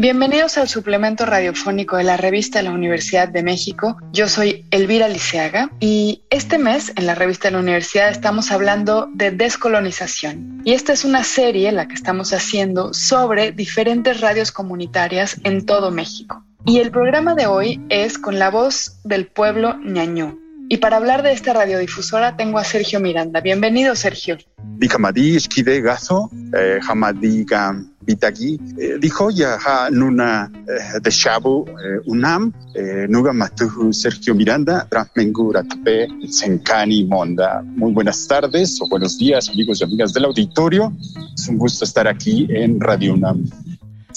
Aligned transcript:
Bienvenidos 0.00 0.58
al 0.58 0.68
suplemento 0.68 1.26
radiofónico 1.26 1.96
de 1.96 2.04
la 2.04 2.16
revista 2.16 2.60
de 2.60 2.66
la 2.66 2.70
Universidad 2.70 3.28
de 3.28 3.42
México. 3.42 3.96
Yo 4.12 4.28
soy 4.28 4.64
Elvira 4.70 5.08
Liceaga 5.08 5.72
y 5.80 6.22
este 6.30 6.56
mes 6.56 6.92
en 6.94 7.04
la 7.04 7.16
revista 7.16 7.48
de 7.48 7.54
la 7.54 7.58
Universidad 7.58 8.08
estamos 8.08 8.52
hablando 8.52 9.08
de 9.12 9.32
descolonización. 9.32 10.62
Y 10.64 10.74
esta 10.74 10.92
es 10.92 11.04
una 11.04 11.24
serie, 11.24 11.72
la 11.72 11.88
que 11.88 11.96
estamos 11.96 12.32
haciendo, 12.32 12.94
sobre 12.94 13.50
diferentes 13.50 14.20
radios 14.20 14.52
comunitarias 14.52 15.40
en 15.42 15.66
todo 15.66 15.90
México. 15.90 16.44
Y 16.64 16.78
el 16.78 16.92
programa 16.92 17.34
de 17.34 17.48
hoy 17.48 17.84
es 17.88 18.18
con 18.18 18.38
la 18.38 18.50
voz 18.52 19.00
del 19.02 19.26
pueblo 19.26 19.78
ñañú. 19.78 20.38
Y 20.68 20.76
para 20.76 20.98
hablar 20.98 21.24
de 21.24 21.32
esta 21.32 21.54
radiodifusora 21.54 22.36
tengo 22.36 22.58
a 22.58 22.64
Sergio 22.64 23.00
Miranda. 23.00 23.40
Bienvenido, 23.40 23.96
Sergio. 23.96 24.38
gazo, 25.80 26.30
eh, 26.56 26.78
bitagi 27.14 27.97
eh, 28.08 28.98
dijo 29.00 29.30
ya 29.30 29.58
ha 29.58 29.90
nuna 29.90 30.50
eh, 30.66 31.00
de 31.02 31.10
shabu 31.10 31.66
eh, 31.68 32.00
unam 32.06 32.52
nuga 33.08 33.32
matuhu 33.32 33.92
Sergio 33.92 34.34
Miranda 34.34 34.86
transmengura 34.88 35.62
tape 35.62 36.08
senkani 36.28 37.04
monda. 37.04 37.62
Muy 37.64 37.92
buenas 37.92 38.26
tardes 38.26 38.80
o 38.80 38.88
buenos 38.88 39.18
días 39.18 39.50
amigos 39.50 39.80
y 39.80 39.84
amigas 39.84 40.12
del 40.12 40.24
auditorio. 40.24 40.92
Es 41.34 41.48
un 41.48 41.58
gusto 41.58 41.84
estar 41.84 42.08
aquí 42.08 42.46
en 42.50 42.80
Radio 42.80 43.14
UNAM 43.14 43.44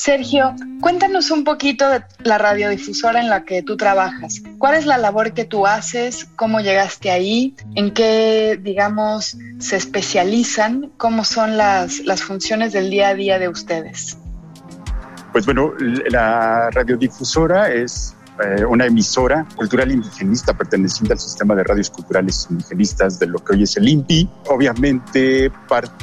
Sergio, 0.02 0.56
cuéntanos 0.82 1.30
un 1.30 1.44
poquito 1.44 1.88
de 1.88 2.02
la 2.24 2.40
radiodifusora 2.40 3.20
en 3.20 3.30
la 3.30 3.44
que 3.46 3.62
tú 3.62 3.78
trabajas. 3.78 4.42
¿Cuál 4.58 4.74
es 4.74 4.88
la 4.88 4.98
labor 4.98 5.34
que 5.34 5.46
tú 5.46 5.68
haces? 5.68 6.28
¿Cómo 6.36 6.60
llegaste 6.60 7.12
ahí? 7.12 7.56
¿En 7.76 7.94
qué, 7.94 8.60
digamos, 8.60 9.38
se 9.60 9.76
especializan? 9.76 10.92
¿Cómo 10.98 11.24
son 11.24 11.56
las, 11.56 12.00
las 12.00 12.24
funciones 12.24 12.74
del 12.74 12.90
día 12.90 13.10
a 13.10 13.14
día 13.14 13.38
de 13.38 13.48
ustedes? 13.48 14.18
Pues 15.34 15.46
bueno, 15.46 15.72
la 16.10 16.72
radiodifusora 16.72 17.72
es 17.72 18.16
eh, 18.44 18.66
una 18.66 18.86
emisora 18.86 19.48
cultural 19.56 19.92
indigenista 19.92 20.54
perteneciente 20.54 21.14
al 21.14 21.20
sistema 21.20 21.56
de 21.56 21.64
radios 21.64 21.90
culturales 21.90 22.48
indigenistas 22.50 23.20
de 23.20 23.28
lo 23.28 23.40
que 23.40 23.54
hoy 23.54 23.64
es 23.64 23.78
el 23.78 23.88
INPI. 23.88 24.30
Obviamente 24.50 25.52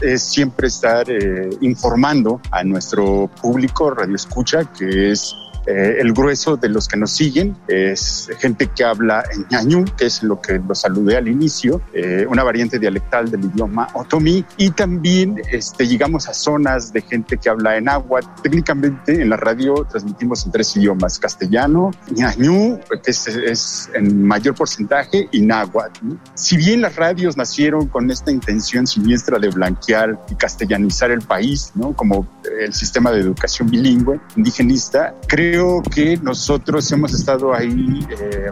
es 0.02 0.22
siempre 0.22 0.68
estar 0.68 1.10
eh, 1.10 1.50
informando 1.60 2.40
a 2.50 2.62
nuestro 2.64 3.28
público 3.40 3.90
radio 3.90 4.14
escucha, 4.14 4.64
que 4.72 5.12
es 5.12 5.34
eh, 5.68 5.98
el 6.00 6.14
grueso 6.14 6.56
de 6.56 6.70
los 6.70 6.88
que 6.88 6.96
nos 6.96 7.10
siguen 7.12 7.54
es 7.68 8.30
gente 8.38 8.68
que 8.68 8.84
habla 8.84 9.22
en 9.30 9.46
ñañú, 9.50 9.84
que 9.98 10.06
es 10.06 10.22
lo 10.22 10.40
que 10.40 10.58
lo 10.66 10.74
saludé 10.74 11.18
al 11.18 11.28
inicio, 11.28 11.82
eh, 11.92 12.24
una 12.26 12.42
variante 12.42 12.78
dialectal 12.78 13.30
del 13.30 13.44
idioma 13.44 13.86
otomí, 13.92 14.46
y 14.56 14.70
también 14.70 15.42
este, 15.52 15.86
llegamos 15.86 16.26
a 16.26 16.32
zonas 16.32 16.90
de 16.94 17.02
gente 17.02 17.36
que 17.36 17.50
habla 17.50 17.76
en 17.76 17.86
agua. 17.90 18.20
Técnicamente 18.42 19.20
en 19.20 19.28
la 19.28 19.36
radio 19.36 19.86
transmitimos 19.90 20.46
en 20.46 20.52
tres 20.52 20.74
idiomas, 20.74 21.18
castellano, 21.18 21.90
ñañú, 22.14 22.80
que 23.04 23.10
es, 23.10 23.90
en 23.92 24.24
mayor 24.26 24.54
porcentaje, 24.54 25.28
y 25.32 25.42
náhuatl. 25.42 26.14
Si 26.32 26.56
bien 26.56 26.80
las 26.80 26.96
radios 26.96 27.36
nacieron 27.36 27.88
con 27.88 28.10
esta 28.10 28.30
intención 28.30 28.86
siniestra 28.86 29.38
de 29.38 29.50
blanquear 29.50 30.18
y 30.30 30.34
castellanizar 30.34 31.10
el 31.10 31.20
país, 31.20 31.72
¿no? 31.74 31.94
como 31.94 32.26
el 32.58 32.72
sistema 32.72 33.10
de 33.10 33.20
educación 33.20 33.68
bilingüe 33.68 34.18
indigenista, 34.36 35.14
creo 35.26 35.57
que 35.90 36.16
nosotros 36.18 36.90
hemos 36.92 37.12
estado 37.12 37.54
ahí 37.54 38.06
eh, 38.10 38.50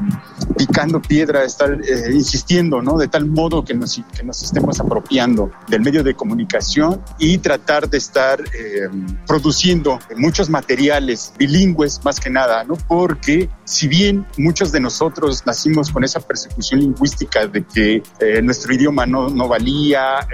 picando 0.57 1.01
piedra, 1.01 1.45
estar 1.45 1.73
eh, 1.73 2.13
insistiendo, 2.13 2.83
¿no? 2.83 2.97
De 2.99 3.09
tal 3.09 3.27
modo 3.27 3.65
que 3.65 3.75
nos, 3.75 4.01
que 4.17 4.25
nos 4.25 4.43
estemos 4.43 4.81
apropiando 4.81 5.51
del 5.69 5.83
medio 5.83 6.03
de 6.03 6.15
comunicación 6.15 7.01
y 7.19 7.39
tratar 7.39 7.89
de 7.89 7.99
estar 7.99 8.41
eh, 8.41 8.89
produciendo 9.27 9.99
muchos 10.17 10.51
materiales 10.51 11.33
bilingües 11.39 12.05
más 12.05 12.19
que 12.19 12.31
nada, 12.31 12.65
¿no? 12.65 12.75
Porque 12.89 13.49
si 13.65 13.89
bien 13.89 14.27
muchos 14.39 14.73
de 14.73 14.81
nosotros 14.81 15.45
nacimos 15.47 15.91
con 15.91 16.05
esa 16.05 16.21
persecución 16.21 16.81
lingüística 16.81 17.47
de 17.47 17.65
que 17.65 18.03
nuestro 18.43 18.73
idioma 18.75 19.07
no, 19.07 19.29
no 19.29 19.49
valía, 19.49 20.27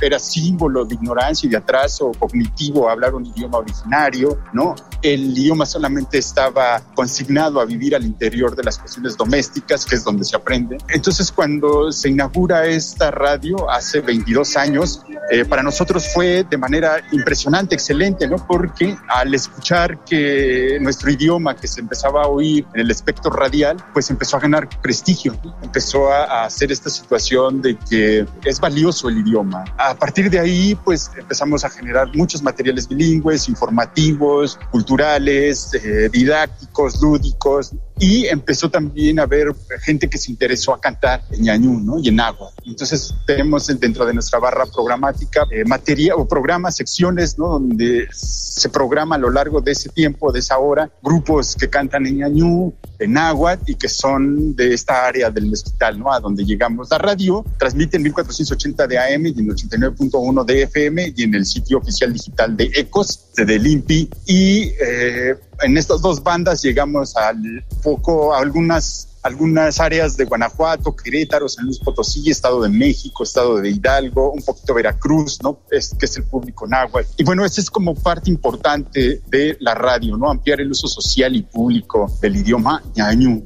era 0.00 0.18
símbolo 0.18 0.84
de 0.84 0.94
ignorancia 0.94 1.46
y 1.46 1.50
de 1.50 1.56
atraso 1.56 2.12
cognitivo 2.18 2.88
hablar 2.88 3.14
un 3.14 3.26
idioma 3.26 3.58
originario, 3.58 4.38
¿no? 4.52 4.74
El 5.02 5.36
idioma 5.36 5.66
solamente 5.66 6.09
estaba 6.18 6.82
consignado 6.94 7.60
a 7.60 7.64
vivir 7.64 7.94
al 7.94 8.04
interior 8.04 8.54
de 8.56 8.62
las 8.62 8.78
cuestiones 8.78 9.16
domésticas, 9.16 9.84
que 9.84 9.96
es 9.96 10.04
donde 10.04 10.24
se 10.24 10.36
aprende. 10.36 10.78
Entonces, 10.88 11.30
cuando 11.32 11.92
se 11.92 12.08
inaugura 12.08 12.66
esta 12.66 13.10
radio 13.10 13.70
hace 13.70 14.00
22 14.00 14.56
años, 14.56 15.02
eh, 15.30 15.44
para 15.44 15.62
nosotros 15.62 16.08
fue 16.12 16.44
de 16.48 16.56
manera 16.56 17.02
impresionante, 17.12 17.74
excelente, 17.74 18.26
¿no? 18.26 18.36
Porque 18.46 18.96
al 19.08 19.34
escuchar 19.34 20.04
que 20.04 20.78
nuestro 20.80 21.10
idioma, 21.10 21.54
que 21.54 21.68
se 21.68 21.80
empezaba 21.80 22.24
a 22.24 22.26
oír 22.26 22.66
en 22.74 22.80
el 22.80 22.90
espectro 22.90 23.30
radial, 23.30 23.76
pues 23.92 24.10
empezó 24.10 24.36
a 24.36 24.40
ganar 24.40 24.68
prestigio, 24.80 25.38
empezó 25.62 26.10
a, 26.10 26.44
hacer 26.44 26.72
esta 26.72 26.90
situación 26.90 27.60
de 27.62 27.76
que 27.76 28.26
es 28.44 28.60
valioso 28.60 29.08
el 29.08 29.18
idioma. 29.18 29.64
A 29.78 29.94
partir 29.94 30.30
de 30.30 30.38
ahí, 30.38 30.76
pues 30.84 31.10
empezamos 31.16 31.64
a 31.64 31.70
generar 31.70 32.08
muchos 32.14 32.42
materiales 32.42 32.88
bilingües, 32.88 33.48
informativos, 33.48 34.58
culturales, 34.70 35.74
eh, 35.74 35.99
didácticos, 36.08 37.00
lúdicos, 37.02 37.72
y 37.98 38.26
empezó 38.26 38.70
también 38.70 39.18
a 39.20 39.24
haber 39.24 39.54
gente 39.82 40.08
que 40.08 40.16
se 40.16 40.30
interesó 40.30 40.72
a 40.72 40.80
cantar 40.80 41.22
en 41.30 41.42
ñañú 41.42 41.80
¿no? 41.80 41.98
y 41.98 42.08
en 42.08 42.18
agua. 42.20 42.50
Entonces 42.64 43.14
tenemos 43.26 43.66
dentro 43.78 44.06
de 44.06 44.14
nuestra 44.14 44.38
barra 44.38 44.64
programática 44.66 45.46
eh, 45.50 45.64
materia 45.66 46.14
o 46.16 46.26
programas, 46.26 46.76
secciones 46.76 47.38
¿no? 47.38 47.48
donde 47.48 48.08
se 48.12 48.70
programa 48.70 49.16
a 49.16 49.18
lo 49.18 49.30
largo 49.30 49.60
de 49.60 49.72
ese 49.72 49.90
tiempo, 49.90 50.32
de 50.32 50.38
esa 50.38 50.58
hora, 50.58 50.90
grupos 51.02 51.54
que 51.56 51.68
cantan 51.68 52.06
en 52.06 52.18
ñañú, 52.18 52.74
en 53.00 53.16
agua 53.16 53.58
y 53.66 53.74
que 53.74 53.88
son 53.88 54.54
de 54.54 54.74
esta 54.74 55.06
área 55.06 55.30
del 55.30 55.52
hospital, 55.52 55.98
¿no? 55.98 56.12
a 56.12 56.20
donde 56.20 56.44
llegamos. 56.44 56.90
La 56.90 56.98
radio 56.98 57.44
transmite 57.58 57.96
en 57.96 58.04
1480 58.04 58.86
de 58.86 58.98
AM 58.98 59.26
y 59.26 59.40
en 59.40 59.48
89.1 59.48 60.44
de 60.44 60.62
FM 60.62 61.14
y 61.16 61.22
en 61.24 61.34
el 61.34 61.46
sitio 61.46 61.78
oficial 61.78 62.12
digital 62.12 62.56
de 62.56 62.70
ECOS, 62.74 63.32
de 63.36 63.58
Limpi 63.58 64.08
y 64.26 64.72
eh, 64.80 65.34
en 65.62 65.78
estas 65.78 66.02
dos 66.02 66.22
bandas 66.22 66.62
llegamos 66.62 67.16
al 67.16 67.64
poco 67.82 68.34
a 68.34 68.40
algunas 68.40 69.09
algunas 69.22 69.80
áreas 69.80 70.16
de 70.16 70.24
Guanajuato, 70.24 70.94
Querétaro, 70.96 71.48
San 71.48 71.66
Luis 71.66 71.78
Potosí, 71.78 72.30
Estado 72.30 72.62
de 72.62 72.68
México, 72.68 73.22
Estado 73.22 73.56
de 73.56 73.70
Hidalgo, 73.70 74.32
un 74.32 74.42
poquito 74.42 74.74
Veracruz, 74.74 75.38
¿no? 75.42 75.60
Es, 75.70 75.94
que 75.98 76.06
es 76.06 76.16
el 76.16 76.24
público 76.24 76.66
náhuatl. 76.66 77.08
Y 77.18 77.24
bueno, 77.24 77.44
esa 77.44 77.60
es 77.60 77.70
como 77.70 77.94
parte 77.94 78.30
importante 78.30 79.20
de 79.26 79.56
la 79.60 79.74
radio, 79.74 80.16
¿no? 80.16 80.30
Ampliar 80.30 80.60
el 80.60 80.70
uso 80.70 80.88
social 80.88 81.36
y 81.36 81.42
público 81.42 82.10
del 82.20 82.36
idioma 82.36 82.82
ñañú, 82.96 83.44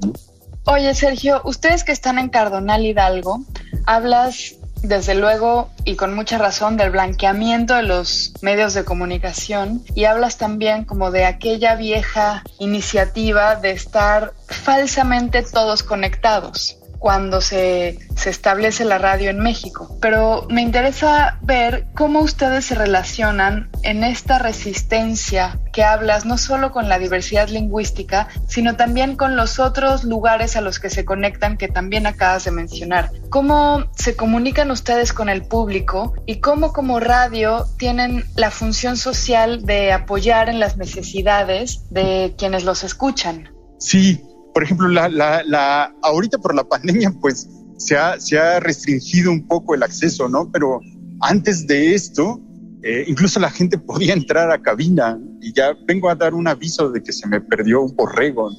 Oye, 0.66 0.94
Sergio, 0.94 1.42
ustedes 1.44 1.84
que 1.84 1.92
están 1.92 2.18
en 2.18 2.30
Cardonal 2.30 2.86
Hidalgo, 2.86 3.44
hablas 3.84 4.54
desde 4.84 5.14
luego 5.14 5.70
y 5.84 5.96
con 5.96 6.14
mucha 6.14 6.36
razón 6.36 6.76
del 6.76 6.90
blanqueamiento 6.90 7.74
de 7.74 7.82
los 7.84 8.34
medios 8.42 8.74
de 8.74 8.84
comunicación 8.84 9.82
y 9.94 10.04
hablas 10.04 10.36
también 10.36 10.84
como 10.84 11.10
de 11.10 11.24
aquella 11.24 11.74
vieja 11.74 12.44
iniciativa 12.58 13.56
de 13.56 13.70
estar 13.70 14.34
falsamente 14.46 15.42
todos 15.42 15.82
conectados 15.82 16.76
cuando 16.98 17.40
se, 17.40 17.98
se, 18.16 18.30
establece 18.30 18.84
la 18.84 18.98
radio 18.98 19.30
en 19.30 19.40
México. 19.40 19.96
Pero 20.00 20.46
me 20.50 20.62
interesa 20.62 21.38
ver 21.42 21.86
cómo 21.94 22.20
ustedes 22.20 22.64
se 22.64 22.74
relacionan 22.74 23.70
en 23.82 24.04
esta 24.04 24.38
resistencia 24.38 25.58
que 25.72 25.82
hablas 25.82 26.24
no 26.24 26.38
solo 26.38 26.70
con 26.70 26.88
la 26.88 26.98
diversidad 26.98 27.48
lingüística, 27.48 28.28
sino 28.48 28.76
también 28.76 29.16
con 29.16 29.36
los 29.36 29.58
otros 29.58 30.04
lugares 30.04 30.56
a 30.56 30.60
los 30.60 30.78
que 30.78 30.88
se 30.88 31.04
conectan 31.04 31.56
que 31.56 31.68
también 31.68 32.06
acabas 32.06 32.44
de 32.44 32.52
mencionar. 32.52 33.10
¿Cómo 33.28 33.84
se 33.96 34.16
comunican 34.16 34.70
ustedes 34.70 35.12
con 35.12 35.28
el 35.28 35.42
público 35.42 36.14
y 36.26 36.40
cómo 36.40 36.72
como 36.72 37.00
radio 37.00 37.66
tienen 37.76 38.24
la 38.36 38.50
función 38.50 38.96
social 38.96 39.66
de 39.66 39.92
apoyar 39.92 40.48
en 40.48 40.60
las 40.60 40.76
necesidades 40.76 41.82
de 41.90 42.34
quienes 42.38 42.64
los 42.64 42.84
escuchan? 42.84 43.50
Sí, 43.78 44.22
por 44.54 44.62
ejemplo, 44.62 44.88
la, 44.88 45.08
la, 45.08 45.42
la, 45.44 45.94
ahorita 46.02 46.38
por 46.38 46.54
la 46.54 46.64
pandemia, 46.64 47.12
pues 47.20 47.48
se 47.76 47.96
ha, 47.96 48.18
se 48.20 48.38
ha 48.38 48.60
restringido 48.60 49.30
un 49.32 49.46
poco 49.46 49.74
el 49.74 49.82
acceso, 49.82 50.28
¿no? 50.28 50.50
Pero 50.50 50.80
antes 51.20 51.66
de 51.66 51.94
esto, 51.94 52.40
eh, 52.82 53.04
incluso 53.08 53.40
la 53.40 53.50
gente 53.50 53.78
podía 53.78 54.14
entrar 54.14 54.50
a 54.50 54.62
cabina 54.62 55.18
y 55.40 55.52
ya 55.52 55.76
vengo 55.86 56.08
a 56.08 56.14
dar 56.14 56.34
un 56.34 56.46
aviso 56.46 56.90
de 56.90 57.02
que 57.02 57.12
se 57.12 57.26
me 57.26 57.40
perdió 57.40 57.82
un 57.82 57.96
borrego 57.96 58.50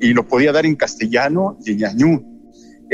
y 0.00 0.14
lo 0.14 0.26
podía 0.26 0.52
dar 0.52 0.64
en 0.66 0.74
castellano 0.74 1.58
y 1.64 1.72
en 1.72 1.78
ñañú. 1.78 2.31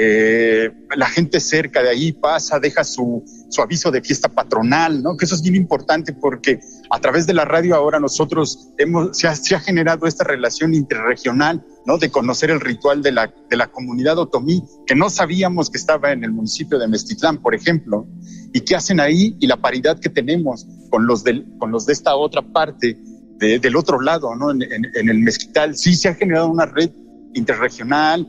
Eh, 0.00 0.70
la 0.96 1.08
gente 1.08 1.40
cerca 1.40 1.82
de 1.82 1.88
ahí 1.88 2.12
pasa, 2.12 2.60
deja 2.60 2.84
su, 2.84 3.24
su, 3.50 3.60
aviso 3.60 3.90
de 3.90 4.00
fiesta 4.00 4.28
patronal, 4.28 5.02
¿no? 5.02 5.16
Que 5.16 5.24
eso 5.24 5.34
es 5.34 5.42
bien 5.42 5.56
importante 5.56 6.12
porque 6.12 6.60
a 6.88 7.00
través 7.00 7.26
de 7.26 7.34
la 7.34 7.44
radio 7.44 7.74
ahora 7.74 7.98
nosotros 7.98 8.70
hemos, 8.78 9.18
se 9.18 9.26
ha, 9.26 9.34
se 9.34 9.56
ha 9.56 9.58
generado 9.58 10.06
esta 10.06 10.22
relación 10.22 10.72
interregional, 10.72 11.66
¿no? 11.84 11.98
De 11.98 12.10
conocer 12.10 12.50
el 12.50 12.60
ritual 12.60 13.02
de 13.02 13.10
la, 13.10 13.34
de 13.50 13.56
la 13.56 13.72
comunidad 13.72 14.18
otomí, 14.18 14.62
que 14.86 14.94
no 14.94 15.10
sabíamos 15.10 15.68
que 15.68 15.78
estaba 15.78 16.12
en 16.12 16.22
el 16.22 16.30
municipio 16.30 16.78
de 16.78 16.86
Mestitlán, 16.86 17.38
por 17.42 17.56
ejemplo, 17.56 18.06
y 18.52 18.60
qué 18.60 18.76
hacen 18.76 19.00
ahí 19.00 19.36
y 19.40 19.48
la 19.48 19.56
paridad 19.56 19.98
que 19.98 20.10
tenemos 20.10 20.64
con 20.90 21.08
los, 21.08 21.24
del, 21.24 21.44
con 21.58 21.72
los 21.72 21.86
de 21.86 21.94
esta 21.94 22.14
otra 22.14 22.42
parte, 22.42 22.96
de, 23.38 23.58
del 23.58 23.74
otro 23.74 24.00
lado, 24.00 24.36
¿no? 24.36 24.52
En, 24.52 24.62
en, 24.62 24.82
en 24.94 25.08
el 25.08 25.18
mezquital, 25.18 25.76
sí 25.76 25.96
se 25.96 26.08
ha 26.08 26.14
generado 26.14 26.48
una 26.48 26.66
red 26.66 26.92
interregional, 27.34 28.26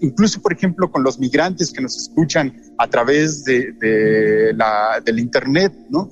incluso, 0.00 0.40
por 0.40 0.52
ejemplo, 0.52 0.90
con 0.90 1.02
los 1.02 1.18
migrantes 1.18 1.72
que 1.72 1.80
nos 1.80 1.96
escuchan 1.96 2.54
a 2.78 2.88
través 2.88 3.44
de, 3.44 4.52
la, 4.54 5.00
del 5.04 5.18
Internet, 5.18 5.72
¿no? 5.90 6.10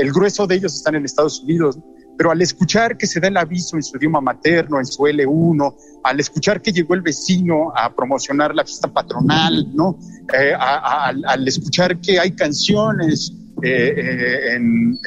El 0.00 0.12
grueso 0.12 0.46
de 0.46 0.56
ellos 0.56 0.74
están 0.74 0.96
en 0.96 1.04
Estados 1.04 1.40
Unidos, 1.40 1.78
pero 2.16 2.30
al 2.30 2.42
escuchar 2.42 2.96
que 2.96 3.06
se 3.06 3.20
da 3.20 3.28
el 3.28 3.36
aviso 3.36 3.76
en 3.76 3.82
su 3.82 3.96
idioma 3.96 4.20
materno, 4.20 4.78
en 4.78 4.86
su 4.86 5.02
L1, 5.02 5.74
al 6.04 6.20
escuchar 6.20 6.60
que 6.60 6.72
llegó 6.72 6.94
el 6.94 7.02
vecino 7.02 7.72
a 7.74 7.94
promocionar 7.94 8.54
la 8.54 8.64
fiesta 8.64 8.88
patronal, 8.92 9.74
¿no? 9.74 9.98
Eh, 10.32 10.52
al, 10.56 11.46
escuchar 11.48 12.00
que 12.00 12.18
hay 12.18 12.32
canciones 12.32 13.32
eh, 13.62 13.94
eh, 13.96 14.54
en, 14.56 14.98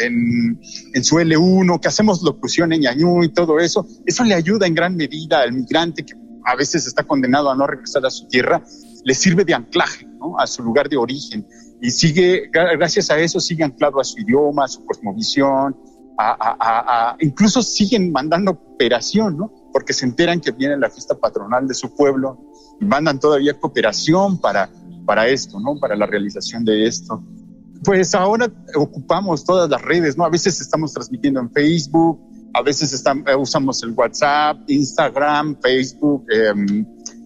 en, 0.93 1.03
su 1.03 1.17
L1, 1.17 1.79
que 1.79 1.87
hacemos 1.87 2.21
locución 2.23 2.73
en 2.73 2.81
Ñañú 2.81 3.23
y 3.23 3.29
todo 3.29 3.59
eso, 3.59 3.87
eso 4.05 4.23
le 4.23 4.33
ayuda 4.33 4.65
en 4.65 4.73
gran 4.73 4.95
medida 4.95 5.41
al 5.41 5.53
migrante 5.53 6.05
que 6.05 6.13
a 6.45 6.55
veces 6.55 6.85
está 6.87 7.03
condenado 7.03 7.49
a 7.49 7.55
no 7.55 7.67
regresar 7.67 8.05
a 8.05 8.09
su 8.09 8.27
tierra, 8.27 8.63
le 9.03 9.13
sirve 9.13 9.43
de 9.43 9.53
anclaje 9.53 10.05
¿no? 10.05 10.39
a 10.39 10.47
su 10.47 10.63
lugar 10.63 10.87
de 10.89 10.97
origen 10.97 11.45
y 11.81 11.91
sigue, 11.91 12.49
gracias 12.51 13.09
a 13.09 13.19
eso, 13.19 13.39
sigue 13.39 13.63
anclado 13.63 13.99
a 13.99 14.03
su 14.03 14.19
idioma, 14.19 14.65
a 14.65 14.67
su 14.67 14.85
cosmovisión, 14.85 15.75
a, 16.17 16.31
a, 16.31 17.09
a, 17.11 17.17
incluso 17.19 17.61
siguen 17.61 18.11
mandando 18.11 18.57
cooperación, 18.57 19.37
¿no? 19.37 19.51
porque 19.73 19.93
se 19.93 20.05
enteran 20.05 20.39
que 20.39 20.51
viene 20.51 20.77
la 20.77 20.89
fiesta 20.89 21.15
patronal 21.15 21.67
de 21.67 21.73
su 21.73 21.93
pueblo 21.93 22.39
y 22.79 22.85
mandan 22.85 23.19
todavía 23.19 23.59
cooperación 23.59 24.39
para, 24.39 24.69
para 25.05 25.27
esto, 25.27 25.59
¿no? 25.59 25.77
para 25.79 25.95
la 25.95 26.05
realización 26.05 26.63
de 26.63 26.87
esto. 26.87 27.23
Pues 27.83 28.15
ahora 28.15 28.49
ocupamos 28.75 29.43
todas 29.43 29.69
las 29.69 29.81
redes, 29.81 30.17
¿no? 30.17 30.25
A 30.25 30.29
veces 30.29 30.59
estamos 30.61 30.93
transmitiendo 30.93 31.39
en 31.39 31.51
Facebook, 31.51 32.19
a 32.55 32.61
veces 32.61 32.93
están, 32.93 33.23
eh, 33.27 33.35
usamos 33.35 33.83
el 33.83 33.91
WhatsApp, 33.91 34.57
Instagram, 34.67 35.57
Facebook, 35.61 36.25
eh, 36.31 36.53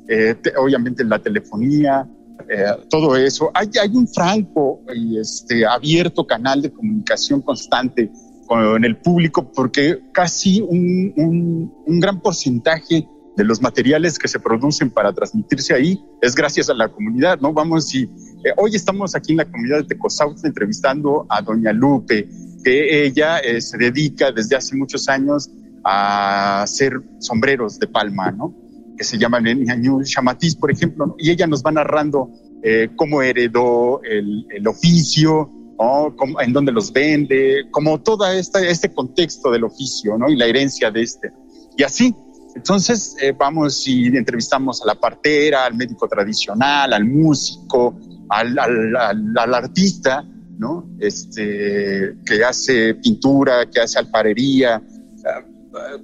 eh, 0.07 0.35
te, 0.41 0.57
obviamente 0.57 1.03
la 1.03 1.19
telefonía, 1.19 2.09
eh, 2.49 2.65
todo 2.89 3.15
eso. 3.15 3.51
Hay, 3.53 3.69
hay 3.79 3.95
un 3.95 4.07
franco 4.07 4.81
y 4.93 5.19
este, 5.19 5.67
abierto 5.67 6.25
canal 6.25 6.63
de 6.63 6.71
comunicación 6.71 7.41
constante 7.41 8.11
con 8.47 8.83
el 8.83 8.97
público 8.97 9.51
porque 9.51 9.99
casi 10.11 10.61
un 10.61 11.71
gran 11.85 12.19
porcentaje 12.19 13.07
de 13.39 13.45
los 13.45 13.61
materiales 13.61 14.19
que 14.19 14.27
se 14.27 14.37
producen 14.37 14.89
para 14.89 15.13
transmitirse 15.13 15.73
ahí 15.73 16.03
es 16.21 16.35
gracias 16.35 16.69
a 16.69 16.73
la 16.73 16.89
comunidad, 16.89 17.39
¿no? 17.39 17.53
Vamos 17.53 17.95
y 17.95 18.03
eh, 18.03 18.51
hoy 18.57 18.75
estamos 18.75 19.15
aquí 19.15 19.31
en 19.31 19.37
la 19.37 19.45
comunidad 19.45 19.77
de 19.77 19.83
Tecozautla 19.85 20.45
entrevistando 20.45 21.25
a 21.29 21.41
Doña 21.41 21.71
Lupe, 21.71 22.27
que 22.65 23.05
ella 23.05 23.39
eh, 23.39 23.61
se 23.61 23.77
dedica 23.77 24.33
desde 24.33 24.57
hace 24.57 24.75
muchos 24.75 25.07
años 25.07 25.49
a 25.85 26.63
hacer 26.63 27.01
sombreros 27.19 27.79
de 27.79 27.87
palma, 27.87 28.29
¿no? 28.29 28.53
Que 28.97 29.05
se 29.05 29.17
llaman 29.17 29.45
Ñañú 29.45 30.03
Chamatiz, 30.03 30.57
por 30.57 30.69
ejemplo, 30.69 31.05
¿no? 31.05 31.15
y 31.17 31.31
ella 31.31 31.47
nos 31.47 31.63
va 31.63 31.71
narrando 31.71 32.31
eh, 32.61 32.89
cómo 32.97 33.21
heredó 33.21 34.01
el, 34.03 34.47
el 34.49 34.67
oficio, 34.67 35.49
¿no? 35.79 36.13
Cómo, 36.17 36.41
en 36.41 36.51
dónde 36.51 36.73
los 36.73 36.91
vende, 36.91 37.69
como 37.71 38.01
todo 38.01 38.29
este 38.29 38.93
contexto 38.93 39.49
del 39.49 39.63
oficio, 39.63 40.17
¿no? 40.17 40.27
Y 40.27 40.35
la 40.35 40.45
herencia 40.45 40.91
de 40.91 41.03
este. 41.03 41.31
Y 41.77 41.83
así, 41.83 42.13
entonces 42.59 43.15
eh, 43.21 43.33
vamos 43.37 43.87
y 43.87 44.07
entrevistamos 44.07 44.81
a 44.81 44.87
la 44.87 44.95
partera, 44.95 45.65
al 45.65 45.75
médico 45.75 46.09
tradicional, 46.09 46.91
al 46.91 47.05
músico, 47.05 47.97
al, 48.27 48.59
al, 48.59 48.95
al, 48.97 49.37
al 49.37 49.53
artista, 49.53 50.25
¿no? 50.57 50.85
Este, 50.99 52.17
que 52.25 52.43
hace 52.43 52.95
pintura, 52.95 53.69
que 53.69 53.79
hace 53.79 53.97
alfarería, 53.97 54.81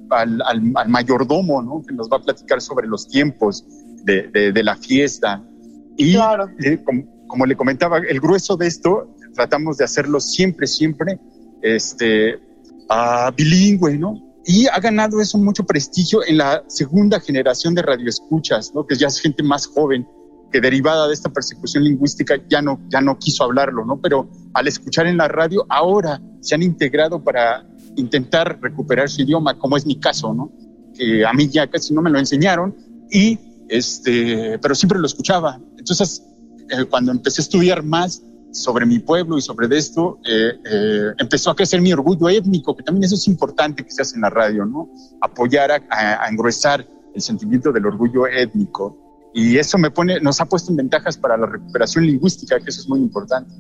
al, 0.10 0.42
al, 0.42 0.72
al, 0.76 0.90
mayordomo, 0.90 1.62
¿no? 1.62 1.84
Que 1.86 1.94
nos 1.94 2.10
va 2.10 2.18
a 2.18 2.22
platicar 2.22 2.62
sobre 2.62 2.88
los 2.88 3.06
tiempos 3.10 3.66
de, 4.06 4.30
de, 4.30 4.54
de 4.54 4.64
la 4.64 4.78
fiesta. 4.78 5.44
Y 5.98 6.14
claro. 6.14 6.48
eh, 6.64 6.82
como, 6.86 7.28
como, 7.28 7.46
le 7.46 7.58
comentaba, 7.58 7.98
el 7.98 8.20
grueso 8.22 8.56
de 8.56 8.68
esto 8.68 9.14
tratamos 9.34 9.76
de 9.78 9.84
hacerlo 9.84 10.22
siempre, 10.22 10.68
siempre, 10.68 11.20
este, 11.62 12.36
uh, 12.90 13.30
bilingüe, 13.36 13.98
¿no? 13.98 14.35
Y 14.46 14.68
ha 14.68 14.80
ganado 14.80 15.20
eso 15.20 15.38
mucho 15.38 15.66
prestigio 15.66 16.24
en 16.26 16.38
la 16.38 16.64
segunda 16.68 17.20
generación 17.20 17.74
de 17.74 17.82
radioescuchas, 17.82 18.74
¿no? 18.76 18.86
Que 18.86 18.96
ya 18.96 19.08
es 19.08 19.20
gente 19.20 19.42
más 19.42 19.66
joven, 19.66 20.08
que 20.52 20.62
derivada 20.62 21.08
de 21.08 21.14
esta 21.14 21.30
persecución 21.30 21.84
lingüística 21.84 22.36
ya 22.48 22.62
no, 22.62 22.80
ya 22.90 23.02
no 23.02 23.18
quiso 23.18 23.44
hablarlo, 23.44 23.84
¿no? 23.86 24.00
Pero 24.00 24.30
al 24.54 24.68
escuchar 24.68 25.08
en 25.08 25.18
la 25.18 25.28
radio, 25.28 25.66
ahora 25.68 26.22
se 26.42 26.56
han 26.56 26.62
integrado 26.62 27.24
para 27.24 27.68
intentar 27.96 28.60
recuperar 28.62 29.10
su 29.10 29.24
idioma, 29.24 29.58
como 29.58 29.78
es 29.78 29.86
mi 29.86 30.00
caso, 30.00 30.34
¿no? 30.34 30.52
Que 30.94 31.26
a 31.26 31.34
mí 31.34 31.50
ya 31.50 31.68
casi 31.68 31.94
no 31.94 32.02
me 32.02 32.12
lo 32.12 32.20
enseñaron, 32.20 32.76
y 33.10 33.40
este, 33.68 34.60
pero 34.60 34.76
siempre 34.76 35.00
lo 35.00 35.08
escuchaba. 35.08 35.60
Entonces, 35.78 36.24
eh, 36.70 36.86
cuando 36.86 37.12
empecé 37.12 37.42
a 37.42 37.44
estudiar 37.44 37.84
más 37.84 38.22
sobre 38.56 38.86
mi 38.86 39.00
pueblo 39.00 39.38
y 39.38 39.42
sobre 39.42 39.76
esto, 39.78 40.20
eh, 40.26 40.54
eh, 40.66 41.12
empezó 41.18 41.52
a 41.52 41.56
crecer 41.56 41.82
mi 41.82 41.92
orgullo 41.94 42.30
étnico, 42.30 42.76
que 42.76 42.84
también 42.84 43.04
eso 43.04 43.16
es 43.16 43.28
importante 43.28 43.84
que 43.84 43.92
se 43.92 44.02
hace 44.02 44.16
en 44.16 44.22
la 44.22 44.30
radio, 44.30 44.66
¿no? 44.66 44.90
Apoyar 45.22 45.72
a, 45.72 45.84
a, 45.90 46.30
engrosar 46.30 46.88
el 47.14 47.22
sentimiento 47.22 47.72
del 47.72 47.86
orgullo 47.86 48.28
étnico 48.28 48.98
y 49.34 49.58
eso 49.58 49.78
me 49.78 49.92
pone, 49.92 50.20
nos 50.22 50.40
ha 50.40 50.46
puesto 50.46 50.72
en 50.72 50.78
ventajas 50.78 51.18
para 51.18 51.36
la 51.36 51.46
recuperación 51.46 52.06
lingüística, 52.06 52.58
que 52.60 52.70
eso 52.70 52.82
es 52.82 52.88
muy 52.88 53.00
importante. 53.00 53.54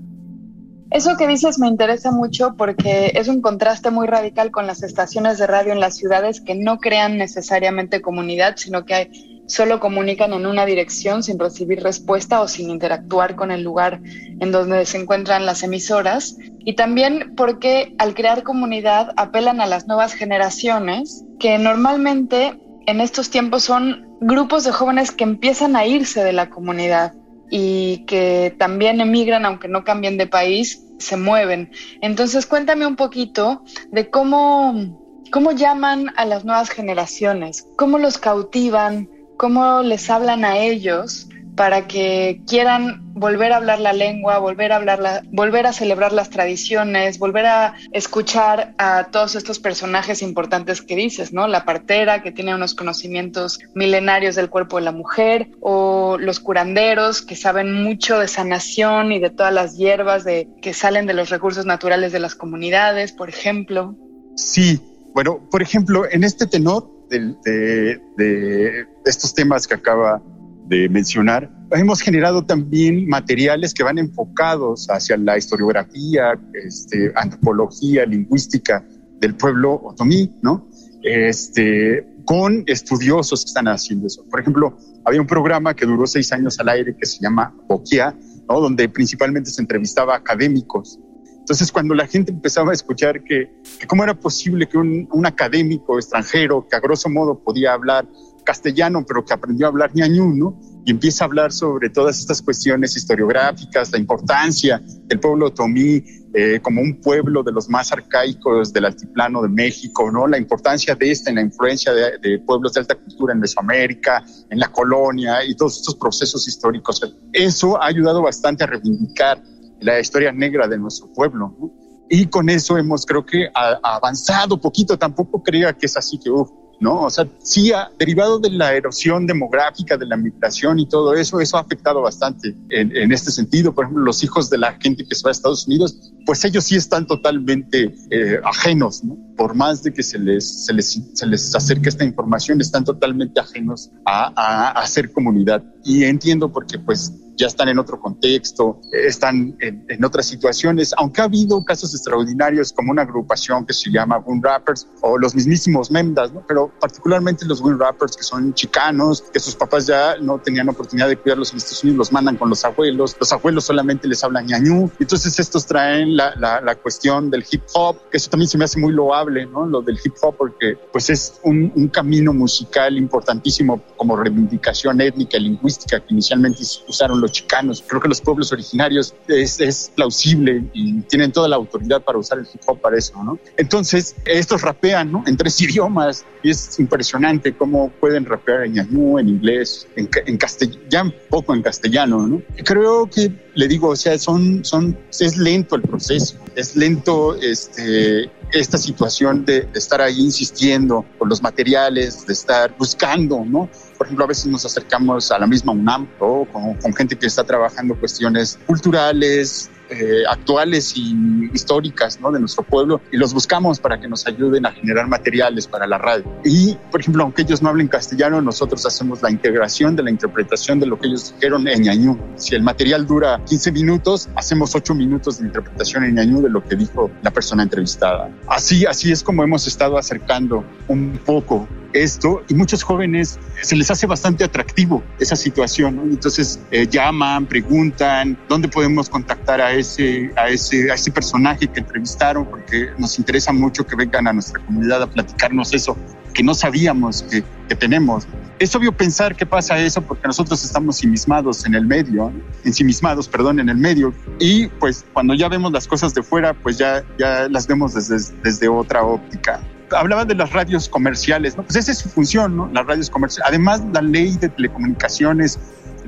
Eso 0.91 1.17
que 1.17 1.27
dices 1.27 1.59
me 1.59 1.67
interesa 1.67 2.11
mucho 2.11 2.55
porque 2.57 3.11
es 3.15 3.27
un 3.27 3.41
contraste 3.41 3.91
muy 3.91 4.07
radical 4.07 4.51
con 4.51 4.67
las 4.67 4.83
estaciones 4.83 5.37
de 5.37 5.47
radio 5.47 5.73
en 5.73 5.81
las 5.81 5.97
ciudades 5.97 6.39
que 6.39 6.55
no 6.55 6.77
crean 6.77 7.17
necesariamente 7.17 8.01
comunidad, 8.01 8.55
sino 8.55 8.85
que 8.85 9.11
solo 9.47 9.79
comunican 9.79 10.33
en 10.33 10.45
una 10.45 10.65
dirección 10.65 11.23
sin 11.23 11.39
recibir 11.39 11.83
respuesta 11.83 12.41
o 12.41 12.47
sin 12.47 12.69
interactuar 12.69 13.35
con 13.35 13.51
el 13.51 13.63
lugar 13.63 14.01
en 14.39 14.51
donde 14.51 14.85
se 14.85 14.97
encuentran 14.97 15.45
las 15.45 15.63
emisoras. 15.63 16.37
Y 16.59 16.73
también 16.73 17.33
porque 17.35 17.95
al 17.97 18.15
crear 18.15 18.43
comunidad 18.43 19.13
apelan 19.17 19.61
a 19.61 19.67
las 19.67 19.87
nuevas 19.87 20.13
generaciones 20.13 21.23
que 21.39 21.57
normalmente 21.57 22.59
en 22.87 23.01
estos 23.01 23.29
tiempos 23.29 23.63
son 23.63 24.07
grupos 24.21 24.63
de 24.63 24.71
jóvenes 24.71 25.11
que 25.11 25.23
empiezan 25.23 25.75
a 25.75 25.85
irse 25.85 26.23
de 26.23 26.33
la 26.33 26.49
comunidad 26.49 27.13
y 27.49 28.05
que 28.05 28.55
también 28.57 29.01
emigran, 29.01 29.45
aunque 29.45 29.67
no 29.67 29.83
cambien 29.83 30.17
de 30.17 30.27
país, 30.27 30.83
se 30.97 31.17
mueven. 31.17 31.71
Entonces, 32.01 32.45
cuéntame 32.45 32.85
un 32.87 32.95
poquito 32.95 33.63
de 33.91 34.09
cómo, 34.09 35.23
cómo 35.31 35.51
llaman 35.51 36.11
a 36.15 36.25
las 36.25 36.45
nuevas 36.45 36.69
generaciones, 36.69 37.67
cómo 37.75 37.99
los 37.99 38.17
cautivan, 38.17 39.09
cómo 39.37 39.81
les 39.81 40.09
hablan 40.09 40.45
a 40.45 40.57
ellos 40.57 41.27
para 41.55 41.87
que 41.87 42.41
quieran 42.47 43.13
volver 43.13 43.53
a 43.53 43.57
hablar 43.57 43.79
la 43.79 43.93
lengua, 43.93 44.39
volver 44.39 44.73
a 44.73 44.75
hablar 44.75 45.65
a 45.65 45.73
celebrar 45.73 46.11
las 46.11 46.29
tradiciones, 46.29 47.17
volver 47.17 47.45
a 47.45 47.75
escuchar 47.93 48.73
a 48.77 49.05
todos 49.05 49.35
estos 49.35 49.59
personajes 49.59 50.21
importantes 50.21 50.81
que 50.81 50.97
dices, 50.97 51.31
¿no? 51.31 51.47
La 51.47 51.63
partera 51.63 52.21
que 52.21 52.33
tiene 52.33 52.53
unos 52.53 52.75
conocimientos 52.75 53.59
milenarios 53.73 54.35
del 54.35 54.49
cuerpo 54.49 54.77
de 54.77 54.83
la 54.83 54.91
mujer 54.91 55.47
o 55.61 56.17
los 56.19 56.41
curanderos 56.41 57.21
que 57.21 57.37
saben 57.37 57.73
mucho 57.73 58.19
de 58.19 58.27
sanación 58.27 59.13
y 59.13 59.19
de 59.19 59.29
todas 59.29 59.53
las 59.53 59.77
hierbas 59.77 60.25
que 60.25 60.73
salen 60.73 61.05
de 61.05 61.13
los 61.13 61.29
recursos 61.29 61.65
naturales 61.65 62.11
de 62.11 62.19
las 62.19 62.35
comunidades, 62.35 63.13
por 63.13 63.29
ejemplo. 63.29 63.95
Sí, 64.35 64.81
bueno, 65.13 65.47
por 65.49 65.61
ejemplo, 65.61 66.03
en 66.11 66.25
este 66.25 66.45
tenor 66.45 66.94
de, 67.09 68.85
estos 69.05 69.33
temas 69.33 69.67
que 69.67 69.75
acaba 69.75 70.21
de 70.67 70.89
mencionar, 70.89 71.51
hemos 71.71 72.01
generado 72.01 72.45
también 72.45 73.07
materiales 73.07 73.73
que 73.73 73.83
van 73.83 73.97
enfocados 73.97 74.87
hacia 74.89 75.17
la 75.17 75.37
historiografía, 75.37 76.39
este, 76.53 77.11
antropología, 77.15 78.05
lingüística 78.05 78.83
del 79.19 79.35
pueblo 79.35 79.81
otomí, 79.83 80.35
¿no? 80.41 80.67
Este, 81.03 82.05
con 82.25 82.63
estudiosos 82.65 83.45
que 83.45 83.49
están 83.49 83.67
haciendo 83.67 84.07
eso. 84.07 84.25
Por 84.29 84.39
ejemplo, 84.39 84.77
había 85.05 85.21
un 85.21 85.27
programa 85.27 85.75
que 85.75 85.85
duró 85.85 86.07
seis 86.07 86.31
años 86.31 86.59
al 86.59 86.69
aire 86.69 86.95
que 86.97 87.05
se 87.05 87.19
llama 87.21 87.55
Boquia, 87.67 88.15
¿no? 88.49 88.59
Donde 88.59 88.89
principalmente 88.89 89.51
se 89.51 89.61
entrevistaba 89.61 90.15
a 90.15 90.17
académicos. 90.17 90.99
Entonces, 91.45 91.71
cuando 91.71 91.93
la 91.93 92.07
gente 92.07 92.31
empezaba 92.31 92.71
a 92.71 92.73
escuchar 92.73 93.23
que, 93.23 93.51
que 93.79 93.85
cómo 93.85 94.03
era 94.03 94.19
posible 94.19 94.67
que 94.67 94.79
un, 94.79 95.07
un 95.11 95.27
académico 95.27 95.99
extranjero, 95.99 96.67
que 96.67 96.75
a 96.75 96.79
grosso 96.79 97.07
modo 97.07 97.37
podía 97.37 97.73
hablar 97.73 98.07
castellano, 98.43 99.05
pero 99.07 99.23
que 99.23 99.31
aprendió 99.31 99.67
a 99.67 99.69
hablar 99.69 99.91
ñañú, 99.93 100.33
¿no? 100.33 100.59
y 100.85 100.91
empieza 100.91 101.23
a 101.23 101.27
hablar 101.27 101.51
sobre 101.51 101.89
todas 101.89 102.19
estas 102.19 102.43
cuestiones 102.43 102.95
historiográficas, 102.95 103.91
la 103.91 103.97
importancia 103.97 104.79
del 105.05 105.19
pueblo 105.19 105.47
otomí 105.47 106.03
eh, 106.31 106.59
como 106.61 106.81
un 106.81 107.01
pueblo 107.01 107.41
de 107.41 107.51
los 107.51 107.67
más 107.69 107.91
arcaicos 107.91 108.71
del 108.71 108.85
altiplano 108.85 109.41
de 109.41 109.49
México, 109.49 110.11
¿no? 110.11 110.27
La 110.27 110.37
importancia 110.37 110.93
de 110.93 111.09
esta 111.09 111.31
en 111.31 111.37
la 111.37 111.41
influencia 111.41 111.91
de, 111.91 112.19
de, 112.19 112.39
pueblos 112.39 112.73
de 112.73 112.81
alta 112.81 112.93
cultura 112.95 113.33
en 113.33 113.39
Mesoamérica, 113.39 114.23
en 114.49 114.59
la 114.59 114.67
colonia 114.67 115.43
y 115.43 115.55
todos 115.55 115.77
estos 115.77 115.95
procesos 115.95 116.47
históricos. 116.47 117.01
Eso 117.33 117.81
ha 117.81 117.87
ayudado 117.87 118.21
bastante 118.21 118.63
a 118.63 118.67
reivindicar 118.67 119.41
la 119.81 119.99
historia 119.99 120.31
negra 120.31 120.67
de 120.67 120.77
nuestro 120.77 121.11
pueblo. 121.13 121.55
¿no? 121.59 121.71
Y 122.09 122.27
con 122.27 122.49
eso 122.49 122.77
hemos, 122.77 123.05
creo 123.05 123.25
que, 123.25 123.47
a, 123.53 123.79
avanzado 123.83 124.59
poquito. 124.59 124.97
Tampoco 124.97 125.41
crea 125.41 125.73
que 125.73 125.87
es 125.87 125.97
así 125.97 126.19
que, 126.19 126.29
uff, 126.29 126.49
¿no? 126.79 127.03
O 127.03 127.09
sea, 127.09 127.27
sí, 127.39 127.71
ha, 127.71 127.89
derivado 127.97 128.39
de 128.39 128.49
la 128.49 128.73
erosión 128.73 129.25
demográfica, 129.25 129.97
de 129.97 130.05
la 130.05 130.17
migración 130.17 130.79
y 130.79 130.87
todo 130.87 131.13
eso, 131.13 131.39
eso 131.39 131.57
ha 131.57 131.61
afectado 131.61 132.01
bastante 132.01 132.55
en, 132.69 132.95
en, 132.95 133.11
este 133.11 133.31
sentido. 133.31 133.73
Por 133.73 133.85
ejemplo, 133.85 134.03
los 134.03 134.23
hijos 134.23 134.49
de 134.49 134.57
la 134.57 134.73
gente 134.73 135.05
que 135.05 135.15
se 135.15 135.23
va 135.23 135.29
a 135.29 135.31
Estados 135.31 135.67
Unidos, 135.67 136.13
pues 136.25 136.43
ellos 136.45 136.65
sí 136.65 136.75
están 136.75 137.07
totalmente 137.07 137.95
eh, 138.11 138.39
ajenos, 138.43 139.03
¿no? 139.03 139.17
Por 139.35 139.55
más 139.55 139.83
de 139.83 139.93
que 139.93 140.03
se 140.03 140.19
les, 140.19 140.65
se 140.65 140.73
les, 140.73 140.99
se 141.13 141.25
les 141.25 141.55
acerque 141.55 141.89
esta 141.89 142.03
información, 142.03 142.61
están 142.61 142.83
totalmente 142.83 143.39
ajenos 143.39 143.91
a, 144.05 144.31
a, 144.35 144.67
a 144.69 144.83
hacer 144.83 145.11
comunidad. 145.11 145.63
Y 145.83 146.03
entiendo 146.03 146.51
porque, 146.51 146.77
pues, 146.79 147.13
ya 147.37 147.47
están 147.47 147.69
en 147.69 147.79
otro 147.79 147.99
contexto, 147.99 148.79
están 148.91 149.55
en, 149.59 149.85
en, 149.89 150.05
otras 150.05 150.25
situaciones, 150.25 150.93
aunque 150.97 151.21
ha 151.21 151.25
habido 151.25 151.63
casos 151.63 151.93
extraordinarios 151.93 152.71
como 152.73 152.91
una 152.91 153.01
agrupación 153.01 153.65
que 153.65 153.73
se 153.73 153.91
llama 153.91 154.19
Wind 154.25 154.43
Rappers 154.43 154.87
o 155.01 155.17
los 155.17 155.35
mismísimos 155.35 155.91
Memdas, 155.91 156.31
¿no? 156.33 156.43
pero 156.47 156.71
particularmente 156.79 157.45
los 157.45 157.61
Wind 157.61 157.79
Rappers 157.79 158.15
que 158.15 158.23
son 158.23 158.53
chicanos, 158.53 159.23
que 159.33 159.39
sus 159.39 159.55
papás 159.55 159.87
ya 159.87 160.17
no 160.21 160.39
tenían 160.39 160.69
oportunidad 160.69 161.07
de 161.07 161.17
cuidarlos 161.17 161.51
en 161.51 161.57
Estados 161.57 161.83
Unidos, 161.83 161.97
los 161.97 162.11
mandan 162.11 162.37
con 162.37 162.49
los 162.49 162.63
abuelos, 162.63 163.15
los 163.19 163.31
abuelos 163.31 163.65
solamente 163.65 164.07
les 164.07 164.23
hablan 164.23 164.45
ñañú, 164.47 164.89
entonces 164.99 165.39
estos 165.39 165.65
traen 165.65 166.15
la, 166.15 166.35
la, 166.35 166.61
la 166.61 166.75
cuestión 166.75 167.29
del 167.29 167.45
hip 167.49 167.63
hop, 167.73 167.97
que 168.09 168.17
eso 168.17 168.29
también 168.29 168.49
se 168.49 168.57
me 168.57 168.65
hace 168.65 168.79
muy 168.79 168.93
loable, 168.93 169.45
¿no? 169.45 169.65
lo 169.65 169.81
del 169.81 169.99
hip 170.03 170.13
hop, 170.21 170.35
porque 170.37 170.77
pues 170.91 171.09
es 171.09 171.39
un, 171.43 171.71
un 171.75 171.87
camino 171.89 172.33
musical 172.33 172.97
importantísimo 172.97 173.81
como 173.97 174.15
reivindicación 174.15 175.01
étnica 175.01 175.37
lingüística 175.37 175.99
que 175.99 176.13
inicialmente 176.13 176.61
usaron 176.87 177.21
los 177.21 177.24
chicanos. 177.27 177.83
Creo 177.85 178.01
que 178.01 178.07
los 178.07 178.21
pueblos 178.21 178.51
originarios 178.51 179.13
es, 179.27 179.59
es, 179.59 179.91
plausible 179.95 180.63
y 180.73 181.01
tienen 181.01 181.31
toda 181.31 181.47
la 181.47 181.55
autoridad 181.55 182.01
para 182.01 182.17
usar 182.17 182.39
el 182.39 182.45
hip 182.45 182.61
hop 182.65 182.81
para 182.81 182.97
eso, 182.97 183.23
¿no? 183.23 183.39
Entonces, 183.57 184.15
estos 184.25 184.61
rapean, 184.61 185.11
¿no? 185.11 185.23
En 185.27 185.37
tres 185.37 185.59
idiomas 185.65 186.25
y 186.43 186.49
es 186.51 186.79
impresionante 186.79 187.53
cómo 187.53 187.89
pueden 187.99 188.25
rapear 188.25 188.65
en 188.65 188.73
ñañú, 188.73 189.19
en 189.19 189.29
inglés, 189.29 189.87
en, 189.95 190.09
en 190.25 190.37
castellano, 190.37 191.13
poco 191.29 191.53
en 191.53 191.61
castellano, 191.61 192.27
¿no? 192.27 192.41
Creo 192.63 193.09
que, 193.09 193.31
le 193.53 193.67
digo, 193.67 193.89
o 193.89 193.95
sea, 193.95 194.17
son, 194.17 194.63
son, 194.63 194.97
es 195.19 195.37
lento 195.37 195.75
el 195.75 195.81
proceso, 195.81 196.37
es 196.55 196.75
lento 196.75 197.35
este, 197.35 198.29
esta 198.59 198.77
situación 198.77 199.43
de, 199.45 199.67
estar 199.73 200.01
ahí 200.01 200.19
insistiendo 200.19 201.05
con 201.17 201.27
los 201.27 201.41
materiales, 201.41 202.25
de 202.25 202.33
estar 202.33 202.75
buscando, 202.77 203.43
¿no? 203.45 203.69
Por 203.97 204.07
ejemplo, 204.07 204.25
a 204.25 204.27
veces 204.27 204.47
nos 204.47 204.65
acercamos 204.65 205.31
a 205.31 205.39
la 205.39 205.45
misma 205.45 205.73
UNAM 205.73 206.07
¿no? 206.19 206.47
con, 206.51 206.75
con, 206.75 206.93
gente 206.93 207.17
que 207.17 207.27
está 207.27 207.43
trabajando 207.43 207.95
cuestiones 207.99 208.57
culturales, 208.65 209.69
eh, 209.89 210.23
actuales 210.29 210.93
y 210.95 211.15
históricas 211.53 212.19
¿no? 212.19 212.31
de 212.31 212.39
nuestro 212.39 212.63
pueblo 212.63 213.01
y 213.11 213.17
los 213.17 213.33
buscamos 213.33 213.79
para 213.79 213.99
que 213.99 214.07
nos 214.07 214.25
ayuden 214.27 214.65
a 214.65 214.71
generar 214.71 215.07
materiales 215.07 215.67
para 215.67 215.87
la 215.87 215.97
radio. 215.97 216.25
Y, 216.43 216.75
por 216.91 217.01
ejemplo, 217.01 217.23
aunque 217.23 217.43
ellos 217.43 217.61
no 217.61 217.69
hablen 217.69 217.87
castellano, 217.87 218.41
nosotros 218.41 218.85
hacemos 218.85 219.21
la 219.21 219.31
integración 219.31 219.95
de 219.95 220.03
la 220.03 220.09
interpretación 220.09 220.79
de 220.79 220.87
lo 220.87 220.99
que 220.99 221.07
ellos 221.07 221.33
dijeron 221.35 221.67
en 221.67 221.83
ñañú. 221.83 222.17
Si 222.35 222.55
el 222.55 222.63
material 222.63 223.05
dura 223.05 223.41
15 223.45 223.71
minutos, 223.71 224.29
hacemos 224.35 224.75
8 224.75 224.93
minutos 224.95 225.39
de 225.39 225.47
interpretación 225.47 226.03
en 226.03 226.15
ñañú 226.15 226.41
de 226.41 226.49
lo 226.49 226.63
que 226.63 226.75
dijo 226.75 227.11
la 227.21 227.31
persona 227.31 227.63
entrevistada. 227.63 228.29
Así, 228.47 228.85
así 228.85 229.11
es 229.11 229.23
como 229.23 229.43
hemos 229.43 229.67
estado 229.67 229.97
acercando 229.97 230.63
un 230.87 231.19
poco 231.25 231.67
esto 231.95 232.43
y 232.49 232.53
muchos 232.53 232.83
jóvenes 232.83 233.39
se 233.61 233.75
les 233.75 233.89
hace 233.89 234.05
bastante 234.05 234.43
atractivo 234.43 235.03
esa 235.19 235.35
situación, 235.35 235.95
¿no? 235.95 236.03
Entonces 236.03 236.59
eh, 236.71 236.87
llaman, 236.87 237.45
preguntan 237.45 238.37
dónde 238.49 238.67
podemos 238.67 239.09
contactar 239.09 239.61
a 239.61 239.71
ese, 239.71 240.31
a, 240.35 240.49
ese, 240.49 240.91
a 240.91 240.95
ese 240.95 241.11
personaje 241.11 241.67
que 241.67 241.79
entrevistaron 241.79 242.45
porque 242.45 242.89
nos 242.97 243.17
interesa 243.17 243.53
mucho 243.53 243.85
que 243.85 243.95
vengan 243.95 244.27
a 244.27 244.33
nuestra 244.33 244.63
comunidad 244.65 245.01
a 245.03 245.07
platicarnos 245.07 245.73
eso 245.73 245.97
que 246.33 246.43
no 246.43 246.53
sabíamos 246.53 247.23
que, 247.23 247.43
que 247.69 247.75
tenemos. 247.75 248.27
Es 248.59 248.75
obvio 248.75 248.91
pensar 248.91 249.35
que 249.35 249.45
pasa 249.45 249.79
eso 249.79 250.01
porque 250.01 250.27
nosotros 250.27 250.63
estamos 250.63 250.97
ensimismados 250.97 251.65
en 251.65 251.75
el 251.75 251.85
medio, 251.85 252.31
ensimismados, 252.65 253.27
perdón, 253.29 253.59
en 253.59 253.69
el 253.69 253.77
medio. 253.77 254.13
Y 254.37 254.67
pues 254.67 255.05
cuando 255.13 255.33
ya 255.33 255.47
vemos 255.47 255.71
las 255.71 255.87
cosas 255.87 256.13
de 256.13 256.21
fuera, 256.21 256.53
pues 256.53 256.77
ya, 256.77 257.03
ya 257.17 257.47
las 257.49 257.67
vemos 257.67 257.93
desde, 257.93 258.33
desde 258.43 258.67
otra 258.67 259.03
óptica 259.03 259.61
hablaba 259.91 260.25
de 260.25 260.35
las 260.35 260.51
radios 260.51 260.89
comerciales, 260.89 261.57
¿no? 261.57 261.63
Pues 261.63 261.75
esa 261.75 261.91
es 261.91 261.99
su 261.99 262.09
función, 262.09 262.55
¿no? 262.55 262.69
Las 262.71 262.85
radios 262.85 263.09
comerciales. 263.09 263.47
Además, 263.49 263.81
la 263.93 264.01
ley 264.01 264.37
de 264.37 264.49
telecomunicaciones 264.49 265.59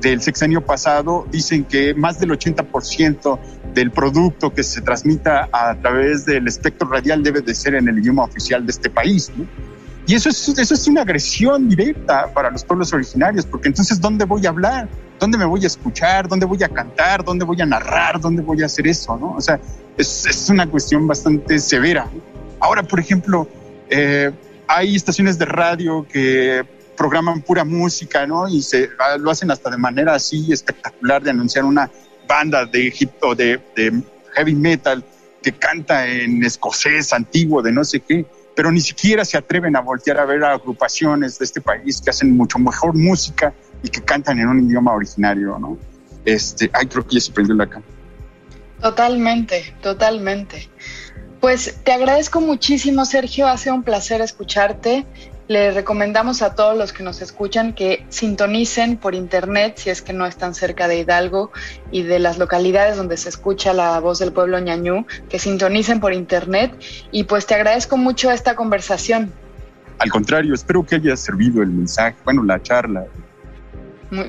del 0.02 0.22
sexenio 0.22 0.64
pasado 0.64 1.26
dicen 1.32 1.64
que 1.64 1.94
más 1.94 2.20
del 2.20 2.32
80% 2.32 3.40
del 3.74 3.92
producto 3.92 4.54
que 4.54 4.64
se 4.64 4.82
transmita 4.82 5.50
a 5.52 5.76
través 5.76 6.26
del 6.26 6.48
espectro 6.48 6.88
radial 6.88 7.24
debe 7.24 7.42
de 7.42 7.56
ser 7.56 7.76
en 7.76 7.88
el 7.88 7.98
idioma 7.98 8.24
oficial 8.24 8.66
de 8.66 8.72
este 8.72 8.90
país, 8.90 9.32
¿no? 9.36 9.46
Y 10.08 10.16
eso 10.16 10.30
es, 10.30 10.48
eso 10.48 10.74
es 10.74 10.88
una 10.88 11.02
agresión 11.02 11.68
directa 11.68 12.32
para 12.34 12.50
los 12.50 12.64
pueblos 12.64 12.94
originarios, 12.94 13.46
porque 13.46 13.68
entonces, 13.68 14.00
¿dónde 14.00 14.24
voy 14.24 14.46
a 14.46 14.50
hablar? 14.50 14.88
¿Dónde 15.20 15.38
me 15.38 15.44
voy 15.44 15.66
a 15.66 15.68
escuchar? 15.68 16.30
¿Dónde 16.30 16.46
voy 16.46 16.64
a 16.64 16.70
cantar? 16.70 17.26
¿Dónde 17.26 17.44
voy 17.44 17.62
a 17.62 17.66
narrar? 17.66 18.22
¿Dónde 18.22 18.42
voy 18.42 18.64
a 18.64 18.68
hacer 18.68 18.88
eso? 18.88 19.18
¿no? 19.18 19.34
O 19.34 19.42
sea, 19.42 19.60
es, 19.98 20.26
es 20.26 20.50
una 20.50 20.66
cuestión 20.66 21.06
bastante 21.08 21.60
severa. 21.60 22.10
Ahora, 22.62 22.84
por 22.84 23.02
ejemplo, 23.02 23.50
eh, 23.90 24.32
hay 24.68 24.96
estaciones 24.96 25.38
de 25.38 25.46
radio 25.46 26.06
que 26.08 26.66
programan 26.98 27.42
pura 27.42 27.64
música, 27.64 28.26
¿no? 28.26 28.48
Y 28.48 28.62
se 28.62 28.90
lo 29.20 29.32
hacen 29.32 29.52
hasta 29.52 29.70
de 29.70 29.78
manera 29.78 30.16
así 30.16 30.52
espectacular 30.52 31.22
de 31.22 31.30
anunciar 31.30 31.64
una 31.64 31.90
banda 32.28 32.66
de 32.66 32.94
hip 33.00 33.12
o 33.22 33.36
de, 33.36 33.62
heavy 34.34 34.56
metal 34.56 35.04
que 35.42 35.52
canta 35.54 36.08
en 36.08 36.44
escocés 36.44 37.14
antiguo 37.14 37.62
de 37.62 37.72
no 37.72 37.84
sé 37.84 38.02
qué, 38.02 38.26
pero 38.56 38.72
ni 38.72 38.82
siquiera 38.82 39.24
se 39.24 39.38
atreven 39.38 39.76
a 39.76 39.82
voltear 39.82 40.20
a 40.20 40.26
ver 40.26 40.44
a 40.44 40.54
agrupaciones 40.54 41.40
de 41.40 41.46
este 41.46 41.62
país 41.62 42.02
que 42.02 42.10
hacen 42.10 42.36
mucho 42.36 42.60
mejor 42.60 42.96
música 42.96 43.54
y 43.84 43.90
que 43.90 44.02
cantan 44.02 44.40
en 44.40 44.48
un 44.48 44.68
idioma 44.68 44.94
originario, 44.94 45.58
¿no? 45.60 45.78
Este, 46.26 46.70
ay, 46.74 46.88
creo 46.88 47.08
que 47.08 47.20
ya 47.20 47.34
la 47.54 47.68
cámara. 47.68 47.98
Totalmente, 48.82 49.74
totalmente. 49.82 50.70
Pues 51.40 51.80
te 51.84 51.92
agradezco 51.92 52.42
muchísimo, 52.42 53.06
Sergio. 53.06 53.48
Ha 53.48 53.58
sido 53.58 53.76
un 53.76 53.84
placer 53.84 54.22
escucharte. 54.22 55.06
Le 55.48 55.72
recomendamos 55.72 56.42
a 56.42 56.56
todos 56.56 56.78
los 56.78 56.92
que 56.92 57.04
nos 57.04 57.22
escuchan 57.22 57.74
que 57.74 58.06
sintonicen 58.10 58.98
por 58.98 59.16
internet 59.16 59.78
si 59.78 59.90
es 59.90 60.02
que 60.02 60.12
no 60.12 60.26
están 60.26 60.54
cerca 60.54 60.90
de 60.90 61.00
Hidalgo 61.00 61.52
y 61.90 62.04
de 62.04 62.20
las 62.20 62.38
localidades 62.38 62.98
donde 62.98 63.16
se 63.16 63.30
escucha 63.30 63.72
la 63.72 63.98
voz 64.00 64.20
del 64.20 64.34
pueblo 64.34 64.60
ñañú, 64.60 65.06
que 65.30 65.40
sintonicen 65.40 66.02
por 66.02 66.12
internet. 66.12 66.74
Y 67.12 67.24
pues 67.24 67.46
te 67.46 67.56
agradezco 67.56 67.96
mucho 67.96 68.30
esta 68.30 68.56
conversación. 68.56 69.32
Al 70.00 70.10
contrario, 70.10 70.54
espero 70.54 70.86
que 70.86 70.96
haya 70.96 71.16
servido 71.16 71.62
el 71.62 71.70
mensaje, 71.70 72.18
bueno, 72.26 72.44
la 72.44 72.62
charla. 72.62 73.06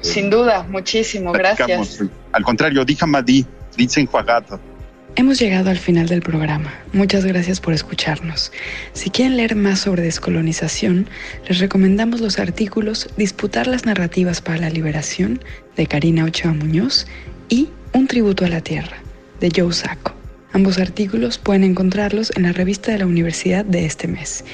Sin 0.02 0.30
duda, 0.30 0.64
muchísimo, 0.68 1.32
gracias. 1.32 2.00
Al 2.32 2.42
contrario, 2.42 2.84
díjame 2.84 3.22
di, 3.22 3.46
dicen 3.76 4.06
Juagato. 4.06 4.60
Hemos 5.18 5.38
llegado 5.40 5.70
al 5.70 5.78
final 5.78 6.06
del 6.06 6.22
programa. 6.22 6.72
Muchas 6.92 7.24
gracias 7.24 7.60
por 7.60 7.74
escucharnos. 7.74 8.52
Si 8.92 9.10
quieren 9.10 9.36
leer 9.36 9.56
más 9.56 9.80
sobre 9.80 10.04
descolonización, 10.04 11.08
les 11.48 11.58
recomendamos 11.58 12.20
los 12.20 12.38
artículos 12.38 13.08
Disputar 13.16 13.66
las 13.66 13.84
narrativas 13.84 14.40
para 14.40 14.60
la 14.60 14.70
liberación 14.70 15.40
de 15.76 15.88
Karina 15.88 16.24
Ochoa 16.24 16.52
Muñoz 16.52 17.08
y 17.48 17.68
Un 17.92 18.06
tributo 18.06 18.44
a 18.44 18.48
la 18.48 18.60
tierra 18.60 18.98
de 19.40 19.50
Joe 19.52 19.72
Sacco. 19.72 20.14
Ambos 20.52 20.78
artículos 20.78 21.38
pueden 21.38 21.64
encontrarlos 21.64 22.30
en 22.36 22.44
la 22.44 22.52
revista 22.52 22.92
de 22.92 22.98
la 22.98 23.06
universidad 23.06 23.64
de 23.64 23.86
este 23.86 24.06
mes. 24.06 24.44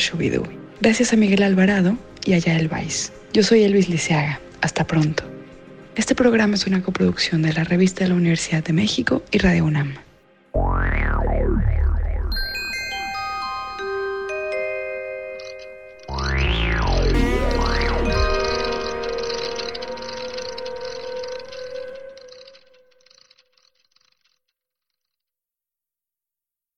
Gracias 0.82 1.14
a 1.14 1.16
Miguel 1.16 1.44
Alvarado 1.44 1.98
y 2.26 2.34
a 2.34 2.40
Yael 2.40 2.68
Vais. 2.68 3.14
Yo 3.32 3.44
soy 3.44 3.62
Elvis 3.62 3.90
Liceaga. 3.90 4.42
Hasta 4.62 4.88
pronto. 4.88 5.24
Este 5.96 6.16
programa 6.16 6.56
es 6.56 6.66
una 6.66 6.82
coproducción 6.82 7.44
de 7.44 7.54
la 7.54 7.64
Revista 7.64 8.04
de 8.04 8.10
la 8.10 8.16
Universidad 8.16 8.64
de 8.64 8.74
México 8.74 9.24
y 9.32 9.38
Radio 9.38 9.66
UNAM. 9.66 10.09